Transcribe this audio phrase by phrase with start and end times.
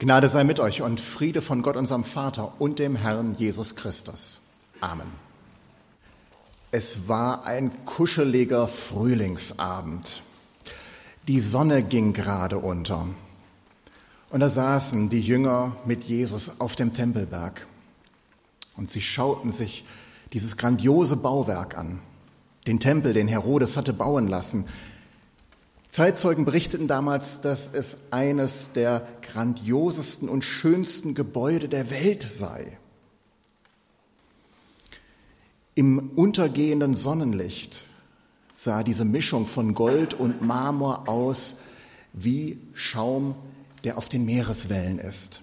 [0.00, 4.40] Gnade sei mit euch und Friede von Gott, unserem Vater und dem Herrn Jesus Christus.
[4.80, 5.08] Amen.
[6.70, 10.22] Es war ein kuscheliger Frühlingsabend.
[11.28, 13.08] Die Sonne ging gerade unter.
[14.30, 17.66] Und da saßen die Jünger mit Jesus auf dem Tempelberg.
[18.78, 19.84] Und sie schauten sich
[20.32, 22.00] dieses grandiose Bauwerk an.
[22.66, 24.66] Den Tempel, den Herodes hatte bauen lassen,
[25.90, 32.78] Zeitzeugen berichteten damals, dass es eines der grandiosesten und schönsten Gebäude der Welt sei.
[35.74, 37.86] Im untergehenden Sonnenlicht
[38.52, 41.56] sah diese Mischung von Gold und Marmor aus
[42.12, 43.34] wie Schaum,
[43.82, 45.40] der auf den Meereswellen ist.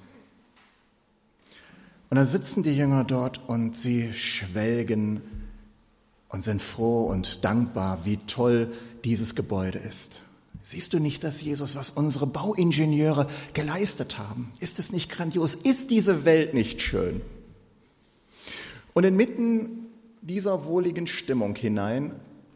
[2.09, 5.21] Und da sitzen die Jünger dort und sie schwelgen
[6.29, 8.71] und sind froh und dankbar, wie toll
[9.03, 10.21] dieses Gebäude ist.
[10.69, 14.51] Siehst du nicht das, Jesus, was unsere Bauingenieure geleistet haben?
[14.59, 15.55] Ist es nicht grandios?
[15.55, 17.21] Ist diese Welt nicht schön?
[18.93, 19.87] Und inmitten
[20.21, 22.11] dieser wohligen Stimmung hinein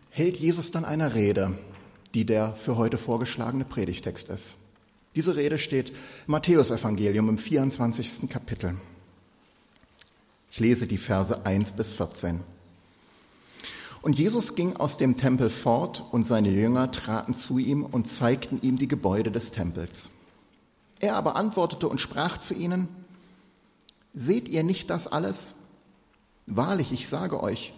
[0.09, 1.57] hält Jesus dann eine Rede,
[2.13, 4.57] die der für heute vorgeschlagene Predigtext ist.
[5.15, 8.29] Diese Rede steht im Matthäusevangelium im 24.
[8.29, 8.75] Kapitel.
[10.51, 12.41] Ich lese die Verse 1 bis 14.
[14.01, 18.59] Und Jesus ging aus dem Tempel fort und seine Jünger traten zu ihm und zeigten
[18.61, 20.11] ihm die Gebäude des Tempels.
[20.99, 22.87] Er aber antwortete und sprach zu ihnen,
[24.13, 25.55] Seht ihr nicht das alles?
[26.45, 27.73] Wahrlich, ich sage euch,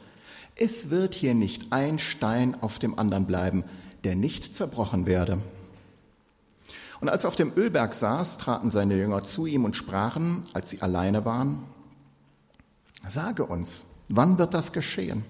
[0.55, 3.63] es wird hier nicht ein Stein auf dem anderen bleiben,
[4.03, 5.39] der nicht zerbrochen werde.
[7.01, 10.69] Und als er auf dem Ölberg saß, traten seine Jünger zu ihm und sprachen, als
[10.69, 11.63] sie alleine waren,
[13.05, 15.25] Sage uns, wann wird das geschehen?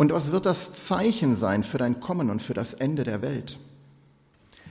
[0.00, 3.58] Und was wird das Zeichen sein für dein Kommen und für das Ende der Welt?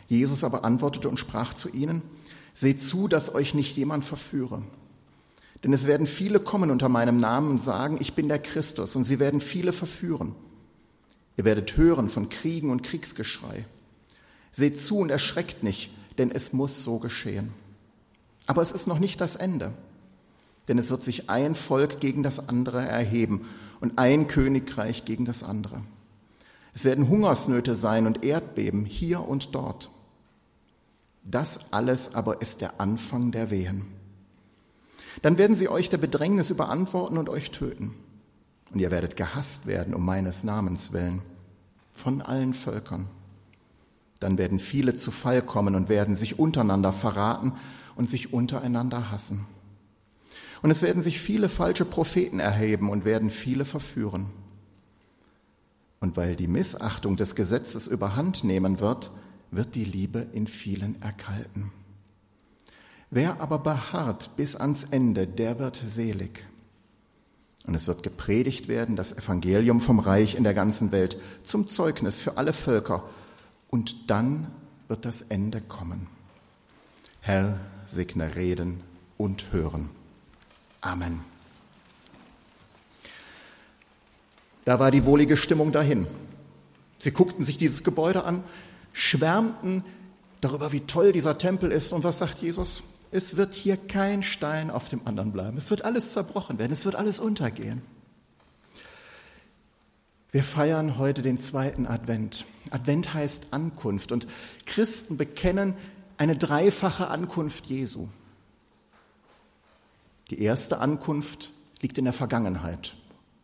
[0.07, 2.01] Jesus aber antwortete und sprach zu ihnen,
[2.55, 4.63] Seht zu, dass euch nicht jemand verführe.
[5.63, 9.03] Denn es werden viele kommen unter meinem Namen und sagen, ich bin der Christus, und
[9.03, 10.33] sie werden viele verführen.
[11.37, 13.67] Ihr werdet hören von Kriegen und Kriegsgeschrei.
[14.51, 17.53] Seht zu und erschreckt nicht, denn es muss so geschehen.
[18.47, 19.75] Aber es ist noch nicht das Ende
[20.69, 23.49] denn es wird sich ein Volk gegen das andere erheben
[23.81, 25.81] und ein Königreich gegen das andere.
[26.73, 29.89] Es werden Hungersnöte sein und Erdbeben hier und dort.
[31.25, 33.85] Das alles aber ist der Anfang der Wehen.
[35.21, 37.93] Dann werden sie euch der Bedrängnis überantworten und euch töten.
[38.71, 41.21] Und ihr werdet gehasst werden um meines Namens willen
[41.93, 43.09] von allen Völkern.
[44.19, 47.53] Dann werden viele zu Fall kommen und werden sich untereinander verraten
[47.95, 49.45] und sich untereinander hassen.
[50.61, 54.27] Und es werden sich viele falsche Propheten erheben und werden viele verführen.
[55.99, 59.11] Und weil die Missachtung des Gesetzes überhand nehmen wird,
[59.51, 61.71] wird die Liebe in vielen erkalten.
[63.09, 66.45] Wer aber beharrt bis ans Ende, der wird selig.
[67.65, 72.21] Und es wird gepredigt werden, das Evangelium vom Reich in der ganzen Welt zum Zeugnis
[72.21, 73.03] für alle Völker.
[73.69, 74.47] Und dann
[74.87, 76.07] wird das Ende kommen.
[77.21, 78.81] Herr, segne Reden
[79.17, 79.89] und Hören.
[80.81, 81.21] Amen.
[84.65, 86.07] Da war die wohlige Stimmung dahin.
[86.97, 88.43] Sie guckten sich dieses Gebäude an,
[88.93, 89.83] schwärmten
[90.41, 91.91] darüber, wie toll dieser Tempel ist.
[91.91, 92.83] Und was sagt Jesus?
[93.11, 95.57] Es wird hier kein Stein auf dem anderen bleiben.
[95.57, 96.71] Es wird alles zerbrochen werden.
[96.71, 97.81] Es wird alles untergehen.
[100.31, 102.45] Wir feiern heute den zweiten Advent.
[102.69, 104.27] Advent heißt Ankunft und
[104.67, 105.73] Christen bekennen
[106.17, 108.09] eine dreifache Ankunft Jesu.
[110.29, 112.95] Die erste Ankunft liegt in der Vergangenheit.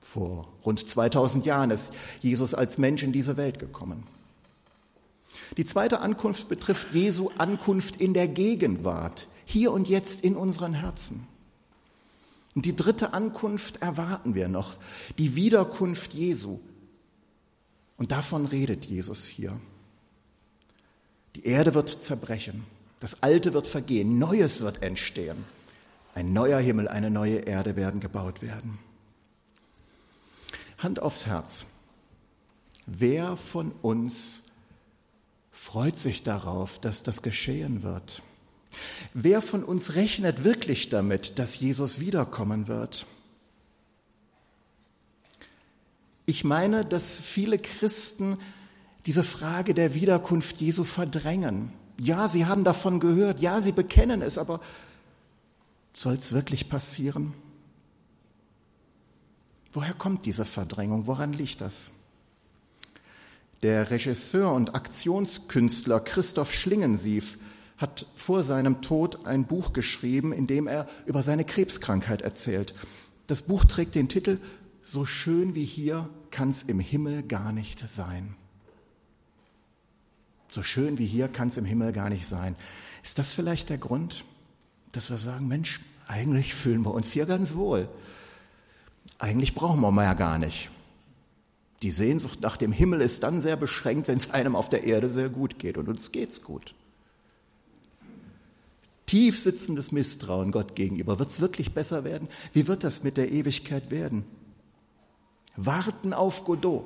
[0.02, 4.04] Vor rund 2000 Jahren ist Jesus als Mensch in diese Welt gekommen.
[5.58, 11.28] Die zweite Ankunft betrifft Jesu Ankunft in der Gegenwart, hier und jetzt in unseren Herzen.
[12.56, 14.76] Und die dritte Ankunft erwarten wir noch,
[15.18, 16.60] die Wiederkunft Jesu.
[17.98, 19.60] Und davon redet Jesus hier.
[21.36, 22.64] Die Erde wird zerbrechen,
[23.02, 25.44] das Alte wird vergehen, Neues wird entstehen.
[26.16, 28.80] Ein neuer Himmel, eine neue Erde werden gebaut werden.
[30.78, 31.66] Hand aufs Herz.
[32.86, 34.44] Wer von uns
[35.52, 38.24] freut sich darauf, dass das geschehen wird?
[39.14, 43.06] Wer von uns rechnet wirklich damit, dass Jesus wiederkommen wird?
[46.26, 48.38] Ich meine, dass viele Christen
[49.06, 51.74] diese Frage der Wiederkunft Jesu verdrängen.
[52.00, 54.62] Ja, sie haben davon gehört, ja, sie bekennen es, aber
[55.96, 57.34] soll es wirklich passieren?
[59.72, 61.08] Woher kommt diese Verdrängung?
[61.08, 61.92] Woran liegt das?
[63.62, 67.38] Der Regisseur und Aktionskünstler Christoph Schlingensief
[67.78, 72.74] hat vor seinem Tod ein Buch geschrieben, in dem er über seine Krebskrankheit erzählt.
[73.28, 74.40] Das Buch trägt den Titel
[74.82, 78.36] So schön wie hier kann's im Himmel gar nicht sein.
[80.50, 82.56] So schön wie hier kann's im Himmel gar nicht sein.
[83.04, 84.24] Ist das vielleicht der Grund,
[84.96, 87.90] dass wir sagen, Mensch, eigentlich fühlen wir uns hier ganz wohl.
[89.20, 90.70] Eigentlich brauchen wir mal ja gar nicht.
[91.82, 95.10] Die Sehnsucht nach dem Himmel ist dann sehr beschränkt, wenn es einem auf der Erde
[95.10, 96.74] sehr gut geht und uns geht's gut.
[99.06, 101.20] Tief sitzendes Misstrauen Gott gegenüber.
[101.20, 102.28] Wird es wirklich besser werden?
[102.54, 104.26] Wie wird das mit der Ewigkeit werden?
[105.56, 106.86] Warten auf Godot.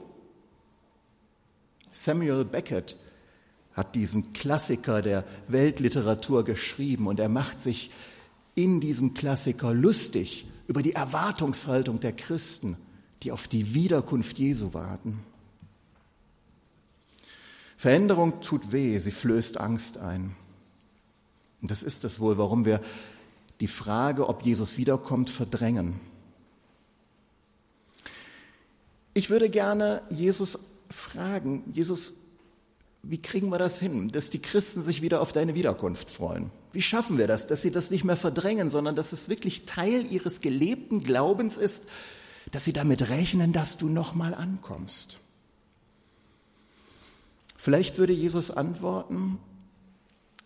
[1.92, 2.98] Samuel Beckett
[3.80, 7.92] hat diesen Klassiker der Weltliteratur geschrieben und er macht sich
[8.54, 12.76] in diesem Klassiker lustig über die Erwartungshaltung der Christen,
[13.24, 15.22] die auf die Wiederkunft Jesu warten.
[17.78, 20.36] Veränderung tut weh, sie flößt Angst ein.
[21.62, 22.82] Und das ist es wohl, warum wir
[23.62, 26.02] die Frage, ob Jesus wiederkommt, verdrängen.
[29.14, 30.60] Ich würde gerne Jesus
[30.90, 32.26] fragen, Jesus,
[33.02, 36.52] wie kriegen wir das hin, dass die Christen sich wieder auf deine Wiederkunft freuen?
[36.74, 40.12] Wie schaffen wir das, dass sie das nicht mehr verdrängen, sondern dass es wirklich Teil
[40.12, 41.86] ihres gelebten Glaubens ist,
[42.52, 45.20] dass sie damit rechnen, dass du nochmal ankommst?
[47.56, 49.40] Vielleicht würde Jesus antworten,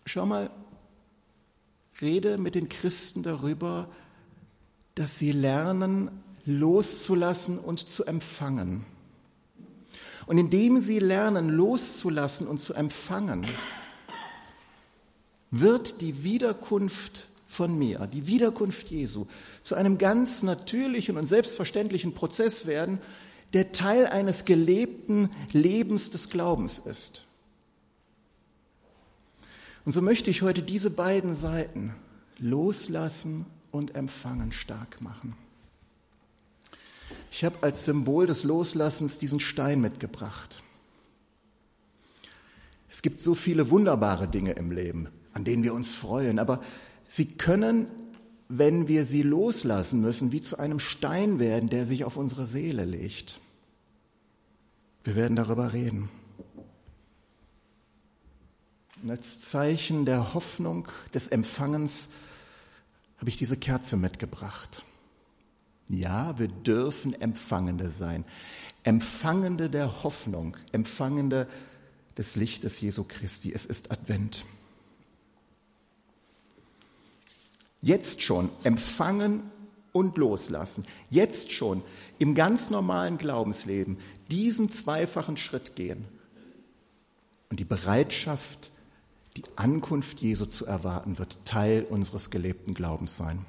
[0.04, 0.50] schau mal,
[2.00, 3.88] rede mit den Christen darüber,
[4.94, 6.10] dass sie lernen,
[6.44, 8.84] loszulassen und zu empfangen.
[10.26, 13.46] Und indem sie lernen, loszulassen und zu empfangen,
[15.50, 19.26] wird die Wiederkunft von mir, die Wiederkunft Jesu,
[19.62, 22.98] zu einem ganz natürlichen und selbstverständlichen Prozess werden,
[23.52, 27.26] der Teil eines gelebten Lebens des Glaubens ist.
[29.84, 31.94] Und so möchte ich heute diese beiden Seiten
[32.38, 35.36] loslassen und empfangen stark machen.
[37.36, 40.62] Ich habe als Symbol des Loslassens diesen Stein mitgebracht.
[42.88, 46.62] Es gibt so viele wunderbare Dinge im Leben, an denen wir uns freuen, aber
[47.08, 47.88] sie können,
[48.48, 52.84] wenn wir sie loslassen müssen, wie zu einem Stein werden, der sich auf unsere Seele
[52.84, 53.40] legt.
[55.02, 56.10] Wir werden darüber reden.
[59.02, 62.10] Und als Zeichen der Hoffnung, des Empfangens,
[63.16, 64.84] habe ich diese Kerze mitgebracht.
[65.88, 68.24] Ja, wir dürfen Empfangende sein.
[68.84, 71.48] Empfangende der Hoffnung, Empfangende
[72.16, 73.52] des Lichtes Jesu Christi.
[73.52, 74.44] Es ist Advent.
[77.82, 79.42] Jetzt schon empfangen
[79.92, 80.84] und loslassen.
[81.10, 81.82] Jetzt schon
[82.18, 83.98] im ganz normalen Glaubensleben
[84.30, 86.06] diesen zweifachen Schritt gehen.
[87.50, 88.72] Und die Bereitschaft
[89.36, 93.44] die Ankunft Jesu zu erwarten, wird Teil unseres gelebten Glaubens sein.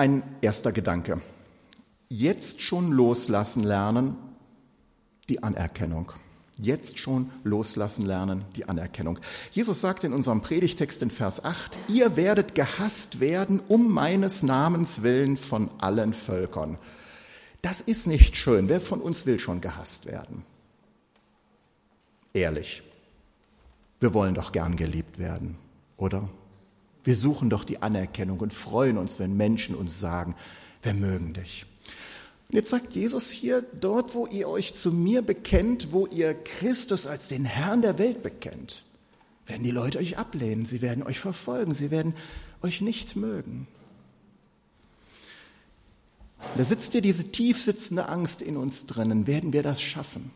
[0.00, 1.20] Ein erster Gedanke.
[2.08, 4.16] Jetzt schon loslassen lernen,
[5.28, 6.12] die Anerkennung.
[6.56, 9.18] Jetzt schon loslassen lernen, die Anerkennung.
[9.50, 15.02] Jesus sagt in unserem Predigtext in Vers 8, ihr werdet gehasst werden um meines Namens
[15.02, 16.78] willen von allen Völkern.
[17.60, 18.68] Das ist nicht schön.
[18.68, 20.44] Wer von uns will schon gehasst werden?
[22.32, 22.84] Ehrlich.
[23.98, 25.58] Wir wollen doch gern geliebt werden,
[25.96, 26.28] oder?
[27.08, 30.34] Wir suchen doch die Anerkennung und freuen uns, wenn Menschen uns sagen,
[30.82, 31.64] wir mögen dich.
[32.50, 37.06] Und jetzt sagt Jesus hier, dort, wo ihr euch zu mir bekennt, wo ihr Christus
[37.06, 38.82] als den Herrn der Welt bekennt,
[39.46, 42.12] werden die Leute euch ablehnen, sie werden euch verfolgen, sie werden
[42.60, 43.68] euch nicht mögen.
[46.58, 49.26] Da sitzt ja diese tief sitzende Angst in uns drinnen.
[49.26, 50.30] Werden wir das schaffen?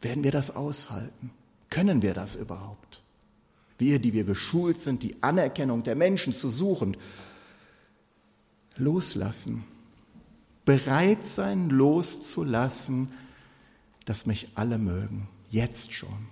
[0.00, 1.30] Werden wir das aushalten?
[1.70, 3.05] Können wir das überhaupt?
[3.78, 6.96] Wir, die wir geschult sind, die Anerkennung der Menschen zu suchen,
[8.76, 9.64] loslassen,
[10.64, 13.12] bereit sein, loszulassen,
[14.04, 16.28] dass mich alle mögen, jetzt schon.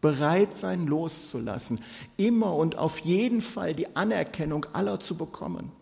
[0.00, 1.80] Bereit sein, loszulassen,
[2.16, 5.72] immer und auf jeden Fall die Anerkennung aller zu bekommen.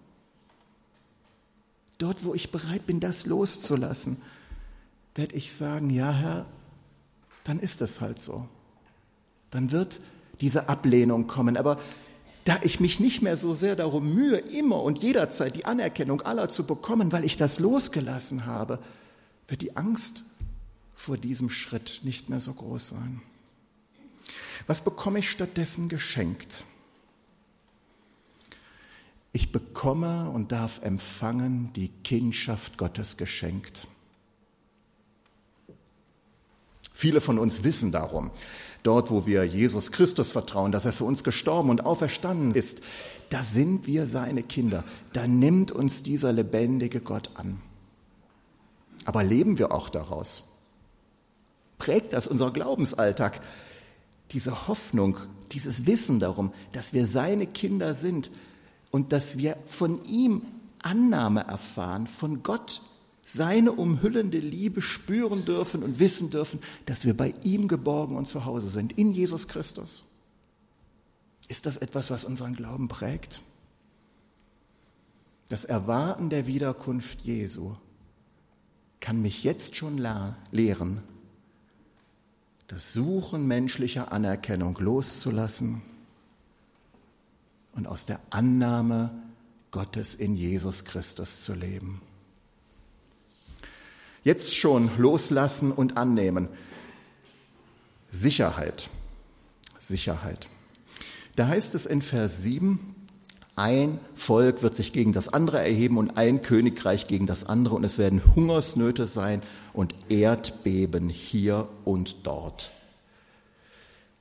[1.99, 4.17] Dort, wo ich bereit bin, das loszulassen,
[5.15, 6.47] werde ich sagen, ja Herr,
[7.45, 8.49] dann ist es halt so
[9.55, 10.01] dann wird
[10.41, 11.57] diese Ablehnung kommen.
[11.57, 11.79] Aber
[12.45, 16.49] da ich mich nicht mehr so sehr darum mühe, immer und jederzeit die Anerkennung aller
[16.49, 18.79] zu bekommen, weil ich das losgelassen habe,
[19.49, 20.25] wird die Angst
[20.95, 23.23] vor diesem Schritt nicht mehr so groß sein.
[24.67, 26.65] Was bekomme ich stattdessen geschenkt?
[29.33, 33.89] Ich bekomme und darf empfangen die Kindschaft Gottes geschenkt.
[36.93, 38.31] Viele von uns wissen darum,
[38.85, 42.83] dort wo wir Jesus Christus vertrauen, dass er für uns gestorben und auferstanden ist,
[43.31, 44.85] da sind wir seine Kinder.
[45.13, 47.61] Da nimmt uns dieser lebendige Gott an.
[49.05, 50.45] Aber leben wir auch daraus?
[51.79, 53.41] Prägt das unser Glaubensalltag?
[54.31, 55.17] Diese Hoffnung,
[55.53, 58.31] dieses Wissen darum, dass wir seine Kinder sind
[58.91, 60.43] und dass wir von ihm
[60.83, 62.83] Annahme erfahren, von Gott
[63.25, 68.45] seine umhüllende Liebe spüren dürfen und wissen dürfen, dass wir bei ihm geborgen und zu
[68.45, 70.05] Hause sind, in Jesus Christus.
[71.49, 73.43] Ist das etwas, was unseren Glauben prägt?
[75.49, 77.75] Das Erwarten der Wiederkunft Jesu
[79.01, 79.99] kann mich jetzt schon
[80.51, 81.03] lehren,
[82.67, 85.83] das Suchen menschlicher Anerkennung loszulassen
[87.73, 89.11] und aus der Annahme
[89.71, 92.01] Gottes in Jesus Christus zu leben.
[94.25, 96.49] Jetzt schon loslassen und annehmen.
[98.11, 98.89] Sicherheit.
[99.79, 100.49] Sicherheit.
[101.37, 102.95] Da heißt es in Vers 7,
[103.57, 107.85] ein Volk wird sich gegen das andere erheben und ein Königreich gegen das andere und
[107.85, 112.73] es werden Hungersnöte sein und Erdbeben hier und dort.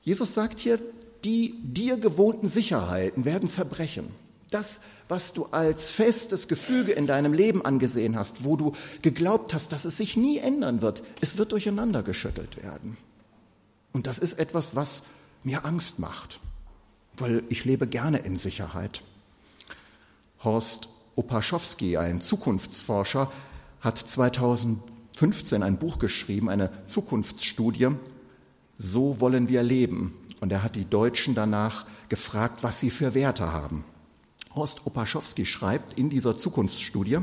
[0.02, 0.78] Jesus sagt hier,
[1.24, 4.08] die dir gewohnten Sicherheiten werden zerbrechen.
[4.54, 8.70] Das, was du als festes Gefüge in deinem Leben angesehen hast, wo du
[9.02, 12.96] geglaubt hast, dass es sich nie ändern wird, es wird durcheinander geschüttelt werden.
[13.92, 15.02] Und das ist etwas, was
[15.42, 16.38] mir Angst macht,
[17.18, 19.02] weil ich lebe gerne in Sicherheit.
[20.44, 23.32] Horst Opaschowski, ein Zukunftsforscher,
[23.80, 27.88] hat 2015 ein Buch geschrieben, eine Zukunftsstudie,
[28.78, 30.14] So wollen wir leben.
[30.40, 33.84] Und er hat die Deutschen danach gefragt, was sie für Werte haben.
[34.54, 37.18] Horst Opaschowski schreibt in dieser Zukunftsstudie,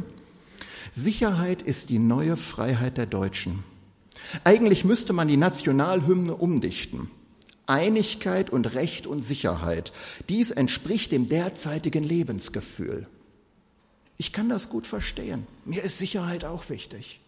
[0.92, 3.64] Sicherheit ist die neue Freiheit der Deutschen.
[4.44, 7.10] Eigentlich müsste man die Nationalhymne umdichten.
[7.66, 9.94] Einigkeit und Recht und Sicherheit.
[10.28, 13.08] Dies entspricht dem derzeitigen Lebensgefühl.
[14.18, 15.48] Ich kann das gut verstehen.
[15.66, 17.22] Mir ist Sicherheit auch wichtig.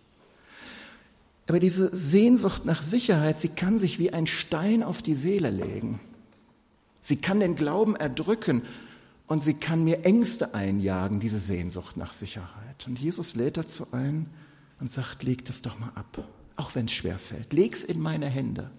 [1.48, 6.00] Aber diese Sehnsucht nach Sicherheit, sie kann sich wie ein Stein auf die Seele legen.
[7.02, 8.64] Sie kann den Glauben erdrücken
[9.34, 12.86] und sie kann mir Ängste einjagen, diese Sehnsucht nach Sicherheit.
[12.86, 14.28] Und Jesus lädt dazu ein
[14.80, 16.24] und sagt, leg das doch mal ab,
[16.56, 17.52] auch wenn es schwer fällt.
[17.52, 18.70] Leg's in meine Hände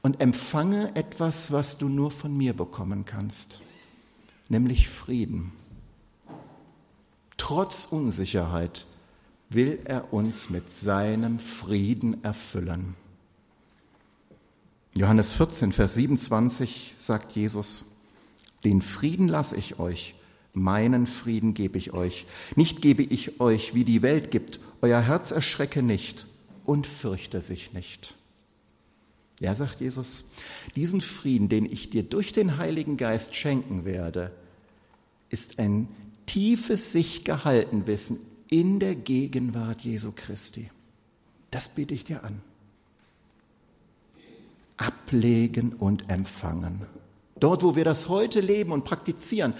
[0.00, 3.60] und empfange etwas, was du nur von mir bekommen kannst,
[4.48, 5.52] nämlich Frieden.
[7.36, 8.86] Trotz Unsicherheit
[9.50, 12.94] will er uns mit seinem Frieden erfüllen.
[14.94, 17.95] Johannes 14, Vers 27 sagt Jesus,
[18.64, 20.14] den Frieden lasse ich euch,
[20.52, 22.26] meinen Frieden gebe ich euch.
[22.56, 24.58] Nicht gebe ich euch, wie die Welt gibt.
[24.80, 26.26] Euer Herz erschrecke nicht
[26.64, 28.14] und fürchte sich nicht.
[29.40, 30.24] Ja, sagt Jesus,
[30.74, 34.32] diesen Frieden, den ich dir durch den Heiligen Geist schenken werde,
[35.28, 35.88] ist ein
[36.24, 40.70] tiefes sich gehalten Wissen in der Gegenwart Jesu Christi.
[41.50, 42.40] Das biete ich dir an.
[44.78, 46.86] Ablegen und empfangen.
[47.38, 49.54] Dort, wo wir das heute leben und praktizieren,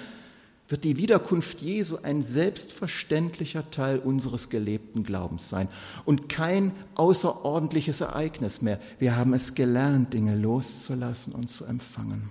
[0.69, 5.69] wird die Wiederkunft Jesu ein selbstverständlicher Teil unseres gelebten Glaubens sein
[6.05, 8.81] und kein außerordentliches Ereignis mehr.
[8.99, 12.31] Wir haben es gelernt, Dinge loszulassen und zu empfangen.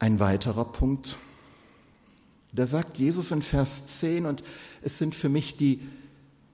[0.00, 1.16] Ein weiterer Punkt,
[2.52, 4.42] da sagt Jesus in Vers 10, und
[4.82, 5.80] es sind für mich die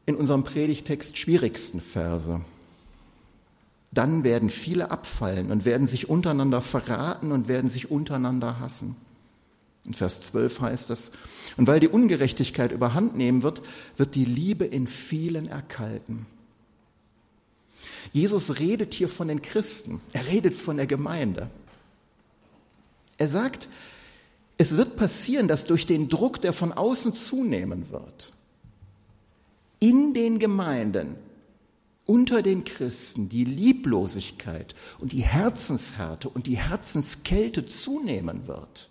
[0.06, 2.42] in unserem Predigtext schwierigsten Verse
[3.92, 8.96] dann werden viele abfallen und werden sich untereinander verraten und werden sich untereinander hassen.
[9.84, 11.10] In Vers 12 heißt es,
[11.56, 13.62] und weil die Ungerechtigkeit überhand nehmen wird,
[13.96, 16.26] wird die Liebe in vielen erkalten.
[18.12, 21.50] Jesus redet hier von den Christen, er redet von der Gemeinde.
[23.18, 23.68] Er sagt,
[24.58, 28.34] es wird passieren, dass durch den Druck, der von außen zunehmen wird,
[29.78, 31.16] in den Gemeinden
[32.10, 38.90] unter den Christen die Lieblosigkeit und die Herzenshärte und die Herzenskälte zunehmen wird.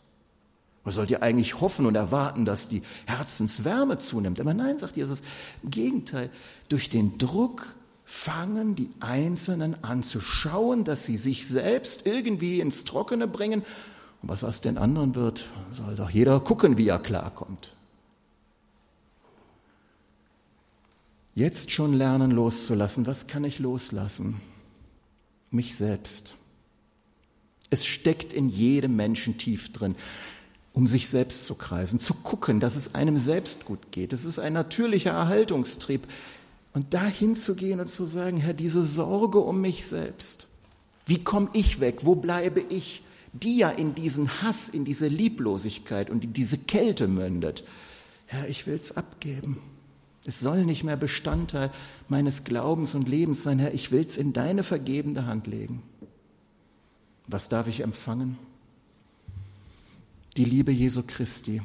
[0.85, 4.39] Man sollte eigentlich hoffen und erwarten, dass die Herzenswärme zunimmt.
[4.39, 5.21] Aber nein, sagt Jesus,
[5.63, 6.29] im Gegenteil,
[6.69, 12.85] durch den Druck fangen die Einzelnen an zu schauen, dass sie sich selbst irgendwie ins
[12.85, 13.63] Trockene bringen.
[14.21, 17.75] Und was aus den anderen wird, soll doch jeder gucken, wie er klarkommt.
[21.36, 23.05] Jetzt schon lernen loszulassen.
[23.05, 24.41] Was kann ich loslassen?
[25.51, 26.36] Mich selbst.
[27.69, 29.95] Es steckt in jedem Menschen tief drin,
[30.74, 34.13] um sich selbst zu kreisen, zu gucken, dass es einem selbst gut geht.
[34.13, 36.07] Es ist ein natürlicher Erhaltungstrieb.
[36.74, 40.48] Und dahin zu gehen und zu sagen, Herr, diese Sorge um mich selbst,
[41.05, 43.01] wie komme ich weg, wo bleibe ich,
[43.33, 47.63] die ja in diesen Hass, in diese Lieblosigkeit und in diese Kälte mündet.
[48.27, 49.57] Herr, ich will es abgeben.
[50.25, 51.71] Es soll nicht mehr Bestandteil
[52.07, 55.81] meines Glaubens und Lebens sein, Herr, ich will es in deine vergebende Hand legen.
[57.27, 58.38] Was darf ich empfangen?
[60.35, 61.61] Die Liebe Jesu Christi,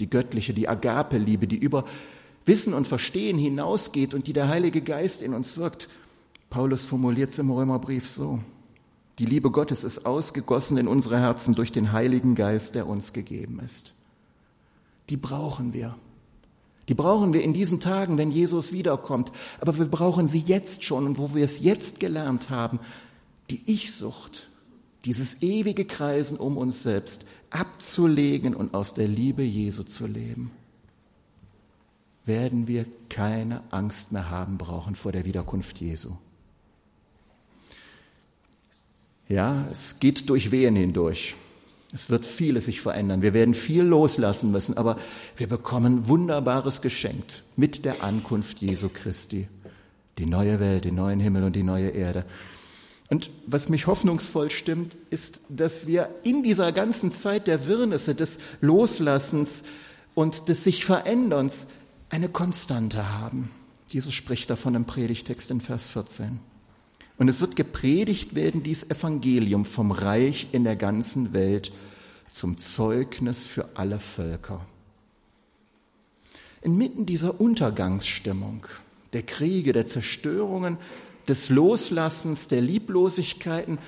[0.00, 1.84] die göttliche, die Agape-Liebe, die über
[2.44, 5.88] Wissen und Verstehen hinausgeht und die der Heilige Geist in uns wirkt.
[6.50, 8.40] Paulus formuliert es im Römerbrief so.
[9.18, 13.60] Die Liebe Gottes ist ausgegossen in unsere Herzen durch den Heiligen Geist, der uns gegeben
[13.60, 13.92] ist.
[15.10, 15.96] Die brauchen wir.
[16.88, 19.30] Die brauchen wir in diesen Tagen, wenn Jesus wiederkommt.
[19.60, 22.80] Aber wir brauchen sie jetzt schon und wo wir es jetzt gelernt haben,
[23.50, 24.48] die Ich-Sucht,
[25.04, 30.50] dieses ewige Kreisen um uns selbst abzulegen und aus der Liebe Jesu zu leben
[32.28, 36.10] werden wir keine Angst mehr haben brauchen vor der Wiederkunft Jesu.
[39.28, 41.34] Ja, es geht durch Wehen hindurch.
[41.92, 43.22] Es wird vieles sich verändern.
[43.22, 44.98] Wir werden viel loslassen müssen, aber
[45.36, 49.48] wir bekommen Wunderbares geschenkt mit der Ankunft Jesu Christi.
[50.18, 52.26] Die neue Welt, den neuen Himmel und die neue Erde.
[53.08, 58.38] Und was mich hoffnungsvoll stimmt, ist, dass wir in dieser ganzen Zeit der Wirrnisse, des
[58.60, 59.64] Loslassens
[60.14, 61.68] und des sich Veränderns
[62.10, 63.50] eine Konstante haben.
[63.88, 66.40] Jesus spricht davon im Predigtext in Vers 14.
[67.18, 71.72] Und es wird gepredigt werden, dies Evangelium vom Reich in der ganzen Welt
[72.32, 74.64] zum Zeugnis für alle Völker.
[76.62, 78.66] Inmitten dieser Untergangsstimmung,
[79.12, 80.78] der Kriege, der Zerstörungen,
[81.26, 83.78] des Loslassens, der Lieblosigkeiten,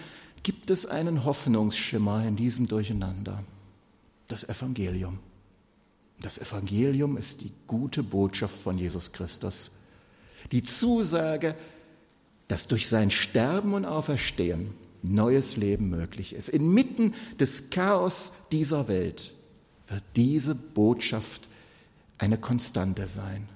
[0.43, 3.45] gibt es einen Hoffnungsschimmer in diesem Durcheinander.
[4.29, 5.19] Das Evangelium.
[6.21, 9.71] Das Evangelium ist die gute Botschaft von Jesus Christus.
[10.53, 11.55] Die Zusage,
[12.51, 16.49] dass durch sein Sterben und Auferstehen neues Leben möglich ist.
[16.49, 19.33] Inmitten des Chaos dieser Welt
[19.87, 21.49] wird diese Botschaft
[22.19, 23.49] eine Konstante sein,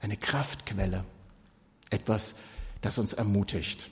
[0.00, 1.04] eine Kraftquelle,
[1.90, 2.36] etwas,
[2.80, 3.90] das uns ermutigt.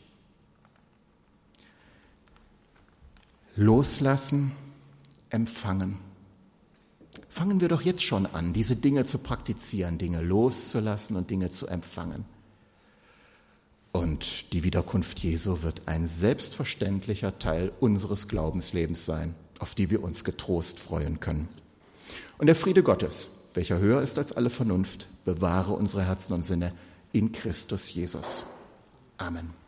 [3.57, 4.53] Loslassen,
[5.29, 5.99] empfangen.
[7.29, 11.67] Fangen wir doch jetzt schon an, diese Dinge zu praktizieren, Dinge loszulassen und Dinge zu
[11.67, 12.25] empfangen.
[13.99, 20.25] Und die Wiederkunft Jesu wird ein selbstverständlicher Teil unseres Glaubenslebens sein, auf die wir uns
[20.25, 21.49] getrost freuen können.
[22.39, 26.73] Und der Friede Gottes, welcher höher ist als alle Vernunft, bewahre unsere Herzen und Sinne
[27.13, 28.45] in Christus Jesus.
[29.19, 29.66] Amen.